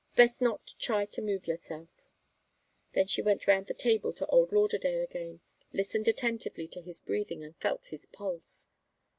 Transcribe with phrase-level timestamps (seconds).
[0.15, 1.87] Best not try to move yourself."
[2.93, 5.41] Then she went round the table to old Lauderdale again,
[5.73, 8.67] listened attentively to his breathing and felt his pulse.